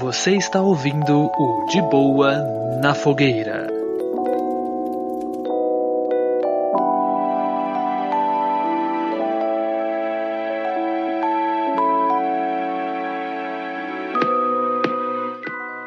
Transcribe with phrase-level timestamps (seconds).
[0.00, 2.36] Você está ouvindo o De Boa
[2.80, 3.66] na Fogueira.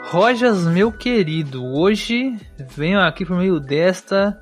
[0.03, 2.37] Rojas, meu querido, hoje
[2.75, 4.41] venho aqui por meio desta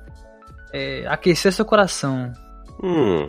[0.72, 2.32] é, aquecer seu coração.
[2.82, 3.28] Hum,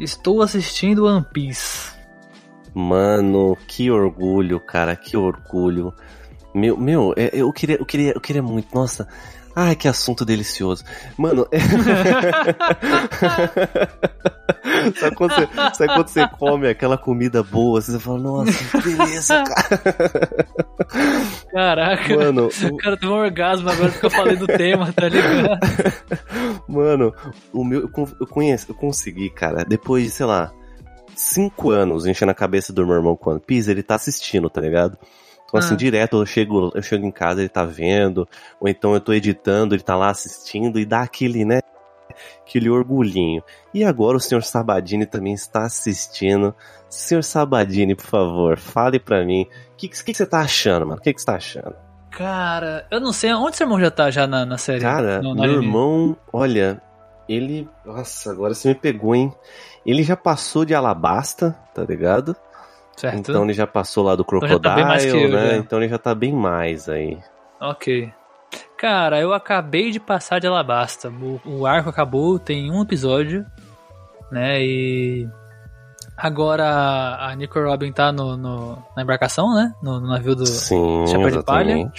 [0.00, 1.99] Estou assistindo One Piece.
[2.74, 5.94] Mano, que orgulho, cara, que orgulho.
[6.54, 9.06] Meu, meu, é, eu queria, eu queria, eu queria muito, nossa.
[9.54, 10.84] Ai, que assunto delicioso.
[11.18, 11.58] Mano, é...
[14.98, 19.42] sabe, quando você, sabe quando você come aquela comida boa, você fala, nossa, que beleza,
[19.44, 19.80] cara.
[21.52, 25.58] Caraca, Mano, o cara teve um orgasmo agora que eu falei do tema, tá ligado?
[26.68, 27.12] Mano,
[27.52, 27.90] o meu,
[28.20, 30.52] eu conheço, eu consegui, cara, depois de, sei lá,
[31.20, 34.60] cinco anos enchendo a cabeça do meu irmão com One Piece, ele tá assistindo, tá
[34.60, 34.98] ligado?
[35.46, 35.76] Então, assim, Ah.
[35.76, 38.26] direto eu chego, eu chego em casa, ele tá vendo,
[38.60, 41.60] ou então eu tô editando, ele tá lá assistindo e dá aquele, né,
[42.46, 43.42] aquele orgulhinho.
[43.74, 46.54] E agora o senhor Sabadini também está assistindo.
[46.88, 50.98] Senhor Sabadini, por favor, fale pra mim, o que, que, que você tá achando, mano?
[50.98, 51.74] O que, que você tá achando?
[52.10, 54.80] Cara, eu não sei onde seu irmão já tá já na, na série.
[54.80, 55.52] Cara, meu anime?
[55.64, 56.82] irmão, olha,
[57.32, 57.68] ele.
[57.84, 59.32] Nossa, agora você me pegou, hein?
[59.86, 62.34] Ele já passou de Alabasta, tá ligado?
[62.96, 63.16] Certo.
[63.18, 65.56] Então ele já passou lá do já tá bem mais que Crocodile, eu, né?
[65.56, 67.18] Então ele já tá bem mais aí.
[67.60, 68.12] Ok.
[68.76, 71.08] Cara, eu acabei de passar de Alabasta.
[71.08, 73.46] O, o arco acabou, tem um episódio,
[74.30, 74.60] né?
[74.62, 75.28] E
[76.16, 79.72] agora a Nico Robin tá no, no- na embarcação, né?
[79.82, 80.44] No, no navio do.
[80.46, 81.90] Sim, Chapéu de palha?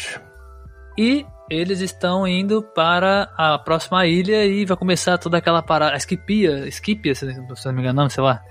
[0.98, 5.94] E eles estão indo para a próxima ilha e vai começar toda aquela parada.
[5.94, 8.42] A Esquipia, Esquipia, se não me engano, sei lá.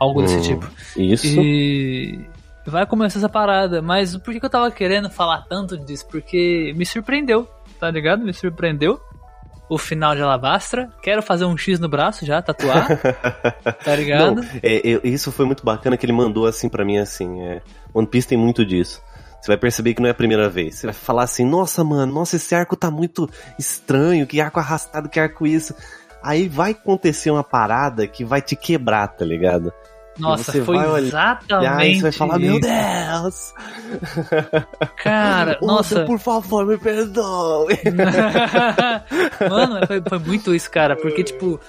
[0.00, 0.70] Algo desse Hum, tipo.
[0.96, 1.26] Isso.
[1.40, 2.26] E
[2.66, 3.80] vai começar essa parada.
[3.80, 6.06] Mas por que eu tava querendo falar tanto disso?
[6.08, 7.48] Porque me surpreendeu,
[7.80, 8.24] tá ligado?
[8.24, 9.00] Me surpreendeu.
[9.70, 10.88] O final de Alabastra.
[11.02, 12.88] Quero fazer um X no braço já, tatuar,
[13.84, 14.36] tá ligado?
[14.36, 17.42] Não, é, eu- isso foi muito bacana que ele mandou assim pra mim assim.
[17.42, 17.60] É,
[17.92, 19.02] One Piece tem muito disso.
[19.40, 20.76] Você vai perceber que não é a primeira vez.
[20.76, 23.28] Você vai falar assim, nossa, mano, nossa, esse arco tá muito
[23.58, 25.74] estranho, que arco arrastado, que arco isso.
[26.22, 29.72] Aí vai acontecer uma parada que vai te quebrar, tá ligado?
[30.18, 31.64] Nossa, foi olhar exatamente.
[31.64, 32.60] E aí você vai falar, meu.
[32.60, 33.54] Deus!
[34.96, 36.04] Cara, Oda, nossa.
[36.04, 37.78] por favor, me perdoe!
[39.48, 40.96] Mano, foi, foi muito isso, cara.
[40.96, 41.60] Porque, tipo,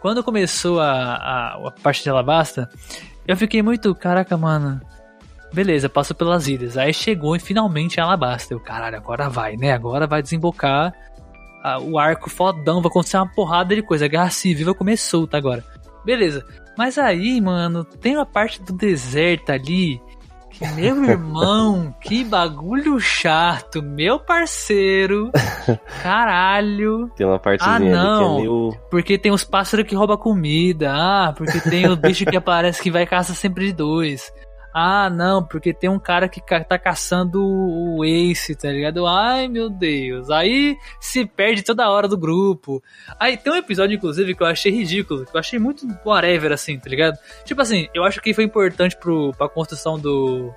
[0.00, 2.68] quando começou a, a, a parte de Alabasta,
[3.26, 4.82] eu fiquei muito, caraca, mano.
[5.54, 6.76] Beleza, passou pelas ilhas.
[6.76, 8.52] Aí chegou e finalmente Alabasta.
[8.52, 9.72] Eu, caralho, agora vai, né?
[9.72, 10.92] Agora vai desembocar
[11.62, 14.04] ah, o arco fodão, vai acontecer uma porrada de coisa.
[14.04, 15.64] A guerra civil comer solta agora.
[16.04, 16.44] Beleza.
[16.76, 20.00] Mas aí, mano, tem uma parte do deserto ali.
[20.50, 25.30] Que, meu irmão, que bagulho chato, meu parceiro.
[26.02, 27.08] Caralho.
[27.16, 28.34] Tem uma partezinha Ah, ali que não.
[28.34, 28.76] é meio.
[28.90, 30.92] Porque tem os pássaros que roubam comida.
[30.92, 34.32] Ah, porque tem o bicho que aparece que vai caça sempre de dois.
[34.76, 39.06] Ah, não, porque tem um cara que tá caçando o Ace, tá ligado?
[39.06, 40.30] Ai, meu Deus.
[40.30, 42.82] Aí se perde toda hora do grupo.
[43.20, 46.76] Aí tem um episódio, inclusive, que eu achei ridículo, que eu achei muito whatever, assim,
[46.76, 47.16] tá ligado?
[47.44, 50.52] Tipo assim, eu acho que foi importante pro, pra construção do,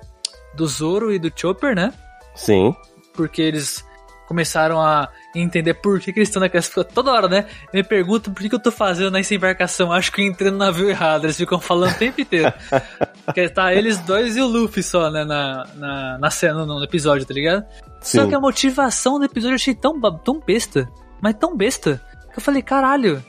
[0.52, 1.94] do Zoro e do Chopper, né?
[2.34, 2.74] Sim.
[3.14, 3.84] porque eles
[4.28, 6.62] começaram a entender por que, que eles estão naquela.
[6.84, 7.46] Toda hora, né?
[7.72, 9.92] Me pergunto por que, que eu tô fazendo nessa embarcação.
[9.92, 11.24] Acho que eu entrei no navio errado.
[11.24, 12.52] Eles ficam falando o tempo inteiro.
[13.28, 15.22] Porque tá eles dois e o Luffy só, né?
[15.22, 17.62] Na, na, na cena, no, no episódio, tá ligado?
[18.00, 18.28] Só Sim.
[18.30, 20.90] que a motivação do episódio eu achei tão, tão besta.
[21.20, 22.02] Mas tão besta.
[22.32, 23.22] Que eu falei, caralho.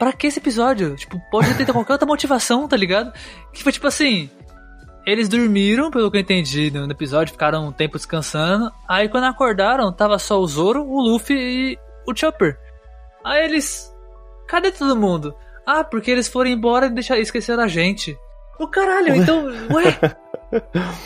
[0.00, 0.96] Pra que esse episódio?
[0.96, 3.12] Tipo, pode ter qualquer outra motivação, tá ligado?
[3.52, 4.28] Que foi tipo assim.
[5.06, 8.72] Eles dormiram, pelo que eu entendi no no episódio, ficaram um tempo descansando.
[8.88, 12.58] Aí quando acordaram, tava só o Zoro, o Luffy e o Chopper.
[13.24, 13.94] Aí eles.
[14.48, 15.32] Cadê todo mundo?
[15.64, 18.18] Ah, porque eles foram embora e deixaram, esqueceram a gente.
[18.60, 19.46] O caralho, então.
[19.72, 19.98] Ué?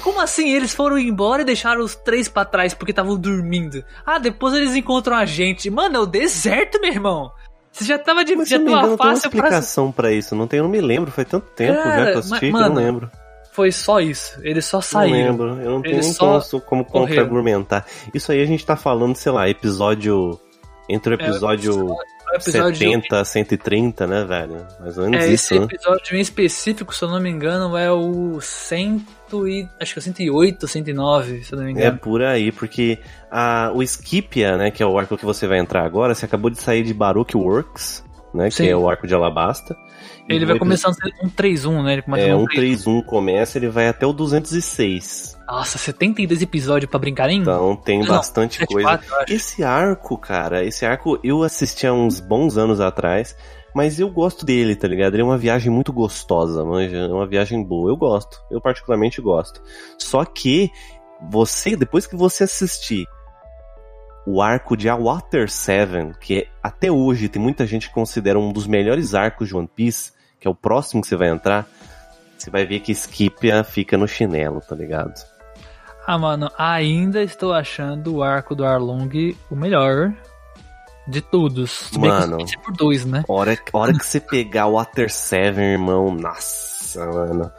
[0.02, 3.84] Como assim eles foram embora e deixaram os três pra trás porque estavam dormindo?
[4.04, 5.70] Ah, depois eles encontram a gente.
[5.70, 7.30] Mano, é o deserto, meu irmão.
[7.70, 9.12] Você já tava de Mas já eu não engano, tem uma pra.
[9.12, 10.34] explicação pra isso.
[10.34, 12.40] Não tem, eu não me lembro, faz tanto tempo Cara, já que eu assisti mas,
[12.40, 13.10] que eu mano, não lembro.
[13.52, 14.38] Foi só isso.
[14.42, 15.16] Eles só Não saíram.
[15.16, 17.84] lembro, eu não tenho Eles nem como, como contra-argumentar.
[18.12, 20.40] Isso aí a gente tá falando, sei lá, episódio.
[20.88, 21.96] Entre o episódio O
[22.36, 24.66] episódio 70 a 130, né, velho?
[24.80, 25.64] Mais ou menos É, isso, esse né?
[25.66, 29.06] episódio em específico, se eu não me engano, é o 100
[29.46, 31.98] e, acho que é 108, 109, se eu não me É engano.
[31.98, 32.98] por aí, porque
[33.30, 36.50] a, o Skipia, né, que é o arco que você vai entrar agora, você acabou
[36.50, 38.04] de sair de Baruch Works,
[38.34, 38.50] né?
[38.50, 38.64] Sim.
[38.64, 39.76] Que é o arco de Alabasta.
[40.28, 41.92] Ele vai começando um 3-1, né?
[41.94, 42.84] Ele começa É, um 3-1.
[42.84, 45.38] 3-1 começa, ele vai até o 206.
[45.46, 47.40] Nossa, 72 episódios pra brincar em?
[47.42, 49.14] Então tem Não, bastante 74, coisa.
[49.14, 49.32] eu acho.
[49.34, 53.36] Esse arco, cara, esse arco eu assisti há uns bons anos atrás,
[53.74, 55.14] mas eu gosto dele, tá ligado?
[55.14, 57.90] Ele é uma viagem muito gostosa, manja, é uma viagem boa.
[57.90, 59.60] Eu gosto, eu particularmente gosto.
[59.98, 60.70] Só que
[61.30, 63.04] você, depois que você assistir
[64.26, 68.38] o arco de A Water 7, que é, até hoje tem muita gente que considera
[68.38, 71.66] um dos melhores arcos de One Piece, que é o próximo que você vai entrar,
[72.36, 75.14] você vai ver que Skipia fica no chinelo, tá ligado?
[76.06, 80.12] Ah, mano, ainda estou achando o arco do Arlong o melhor
[81.06, 81.70] de todos.
[81.70, 82.38] Se bem que Mano.
[82.62, 83.24] por dois, né?
[83.28, 87.50] Hora, hora que você pegar o Water 7, irmão, nossa, mano.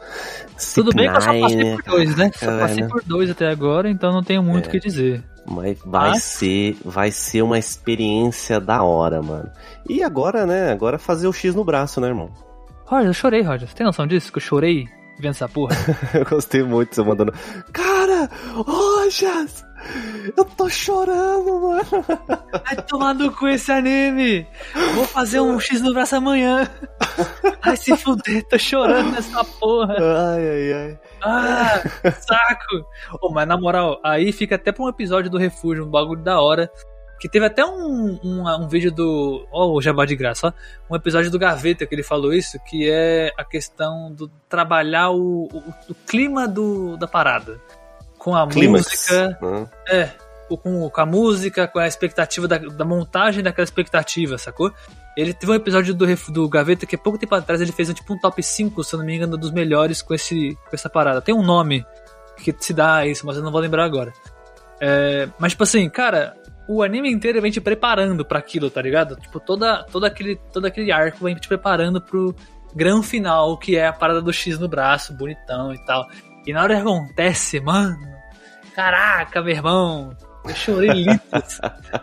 [0.74, 2.30] Tudo bem que eu só passei por dois, né?
[2.36, 4.72] Só passei por dois até agora, então não tenho muito o É.
[4.72, 5.24] que dizer.
[5.48, 6.14] Mas vai Ah.
[6.16, 9.50] ser, vai ser uma experiência da hora, mano.
[9.88, 10.72] E agora, né?
[10.72, 12.30] Agora fazer o X no braço, né, irmão?
[12.84, 13.68] Roger, eu chorei, Roger.
[13.68, 14.30] Você tem noção disso?
[14.32, 14.86] Que eu chorei
[15.18, 15.74] vendo essa porra?
[16.14, 17.32] Eu gostei muito de você mandando.
[17.72, 19.64] Cara, Rojas!
[20.36, 22.04] Eu tô chorando, mano.
[22.64, 24.46] Vai tomar no cu esse anime!
[24.94, 26.68] Vou fazer um X no braço amanhã!
[27.62, 29.94] Ai, se fuder, tô chorando nessa porra!
[29.98, 30.98] Ai, ai, ai.
[31.26, 31.82] Ah,
[32.20, 32.86] saco!
[33.20, 36.40] Ô, mas na moral, aí fica até pra um episódio do Refúgio, um bagulho da
[36.40, 36.70] hora.
[37.18, 39.46] Que teve até um, um, um vídeo do.
[39.50, 40.92] Ó, o Jabá de Graça, ó.
[40.92, 45.44] Um episódio do Gaveta que ele falou isso, que é a questão do trabalhar o,
[45.44, 47.58] o, o clima do, da parada.
[48.18, 49.08] Com a Clímax.
[49.08, 49.38] música.
[49.40, 49.70] né?
[49.88, 50.10] É,
[50.48, 54.72] com, com a música, com a expectativa da, da montagem daquela expectativa, sacou?
[55.16, 58.12] Ele teve um episódio do, do Gaveta que pouco tempo atrás ele fez um, tipo
[58.12, 61.22] um top 5, se eu não me engano, dos melhores com, esse, com essa parada.
[61.22, 61.86] Tem um nome
[62.36, 64.12] que se dá a isso, mas eu não vou lembrar agora.
[64.78, 66.36] É, mas, tipo assim, cara,
[66.68, 69.16] o anime inteiro vem te preparando pra aquilo, tá ligado?
[69.16, 72.34] Tipo, toda, todo, aquele, todo aquele arco vem te preparando pro
[72.74, 76.06] grão final, que é a parada do X no braço, bonitão e tal.
[76.46, 77.96] E na hora que acontece, mano,
[78.74, 80.14] caraca, meu irmão,
[80.48, 81.60] eu chorei litros.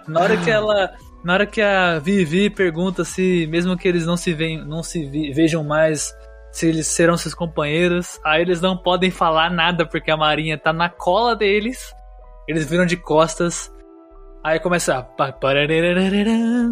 [0.07, 0.93] na hora que ela.
[1.23, 5.05] Na hora que a Vivi pergunta se, mesmo que eles não se, veem, não se
[5.31, 6.13] vejam mais,
[6.51, 10.73] se eles serão seus companheiros, aí eles não podem falar nada porque a Marinha tá
[10.73, 11.95] na cola deles.
[12.47, 13.73] Eles viram de costas.
[14.43, 14.97] Aí começa.
[14.97, 15.37] a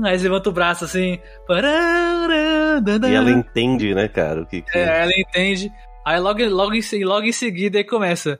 [0.06, 1.18] Aí eles levantam o braço assim.
[3.10, 4.42] E ela entende, né, cara?
[4.42, 4.78] O que, que...
[4.78, 5.72] é, ela entende.
[6.06, 8.40] Aí logo, logo, em, logo em seguida aí começa.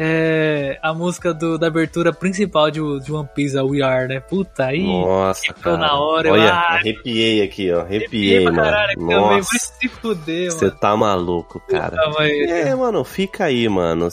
[0.00, 4.20] É, a música do, da abertura principal de, de One Piece, a We Are, né?
[4.20, 4.84] Puta, aí.
[4.86, 5.76] Nossa, cara.
[5.76, 7.80] na hora, eu- Olha, ah, arrepiei aqui, ó.
[7.80, 8.62] Arrepiei, pra mano.
[8.64, 10.78] caralho também, vai Nossa, se fuder, você mano.
[10.78, 11.96] tá maluco, cara.
[11.96, 14.08] Puta, mas- É, mano, fica aí, mano.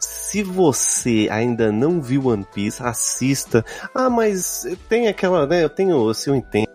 [0.00, 3.64] Se você ainda não viu One Piece, assista.
[3.94, 5.62] Ah, mas tem aquela, né?
[5.64, 6.68] Eu tenho, se eu entendo.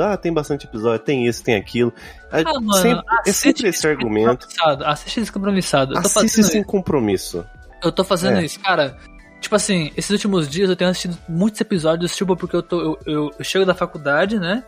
[0.00, 1.92] Ah, tem bastante episódio, tem isso, tem aquilo.
[2.32, 4.46] É, Ah, mano, sempre, é assiste sempre esse argumento.
[4.46, 5.90] Descompromissado, Assiste descompromissado.
[5.94, 6.68] Eu tô Assiste sem isso.
[6.70, 7.44] compromisso.
[7.82, 8.44] Eu tô fazendo É.
[8.44, 8.96] isso, cara.
[9.40, 12.80] Tipo assim, esses últimos dias eu tenho assistido muitos episódios, tipo, porque eu tô.
[12.80, 14.64] Eu, eu- eu chego da faculdade, né?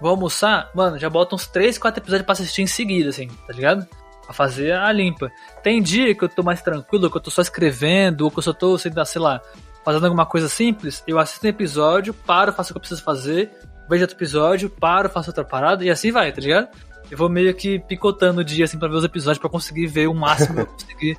[0.00, 3.52] Vou almoçar, mano, já boto uns 3, 4 episódios pra assistir em seguida, assim, tá
[3.52, 3.86] ligado?
[4.24, 5.30] Pra fazer a limpa.
[5.62, 8.42] Tem dia que eu tô mais tranquilo, que eu tô só escrevendo, ou que eu
[8.42, 9.40] só tô, sei lá, sei lá,
[9.84, 13.50] fazendo alguma coisa simples, eu assisto um episódio, paro, faço o que eu preciso fazer,
[13.88, 16.68] vejo outro episódio, paro, faço outra parada, e assim vai, tá ligado?
[17.10, 20.08] Eu vou meio que picotando o dia, assim, pra ver os episódios, pra conseguir ver
[20.08, 21.18] o máximo que eu conseguir.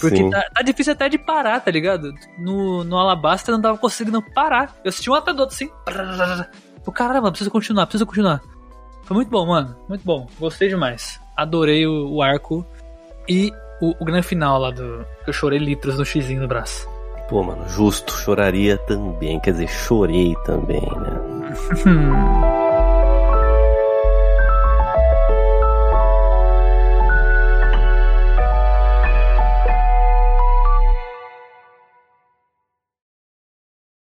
[0.00, 2.14] Porque tá, tá difícil até de parar, tá ligado?
[2.38, 4.76] No, no Alabasta eu não tava conseguindo parar.
[4.84, 5.70] Eu assisti um atrás do outro assim.
[6.86, 8.40] O caramba, preciso continuar, preciso continuar.
[9.04, 9.76] Foi muito bom, mano.
[9.88, 10.26] Muito bom.
[10.38, 11.20] Gostei demais.
[11.36, 12.66] Adorei o, o arco
[13.28, 15.04] e o, o grande final lá do.
[15.26, 16.88] Eu chorei litros no xizinho no braço.
[17.28, 18.12] Pô, mano, justo.
[18.12, 19.38] Choraria também.
[19.40, 22.54] Quer dizer, chorei também, né?